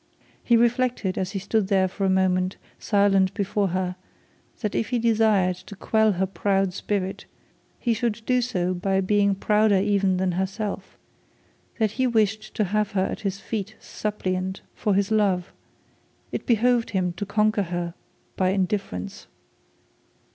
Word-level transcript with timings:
He 0.43 0.57
reflected 0.57 1.15
as 1.15 1.33
he 1.33 1.37
stood 1.37 1.67
there 1.67 1.87
for 1.87 2.05
a 2.05 2.09
moment, 2.09 2.57
silent 2.79 3.31
before 3.35 3.67
her, 3.67 3.95
that 4.61 4.73
if 4.73 4.89
he 4.89 4.97
desired 4.97 5.57
to 5.57 5.75
quell 5.75 6.13
her 6.13 6.25
proud 6.25 6.73
spirit, 6.73 7.25
he 7.77 7.93
should 7.93 8.23
do 8.25 8.41
so 8.41 8.73
by 8.73 8.99
being 9.01 9.35
prouder 9.35 9.77
even 9.77 10.17
than 10.17 10.31
herself; 10.31 10.97
that 11.77 11.85
if 11.85 11.91
he 11.91 12.07
wished 12.07 12.55
to 12.55 12.63
have 12.63 12.93
her 12.93 13.05
at 13.05 13.19
his 13.19 13.39
feet 13.39 13.75
suppliant 13.79 14.61
for 14.73 14.95
his 14.95 15.11
love 15.11 15.53
it 16.31 16.47
behoved 16.47 16.89
him 16.89 17.13
to 17.13 17.23
conquer 17.27 17.61
her 17.61 17.93
by 18.35 18.49
indifference. 18.49 19.27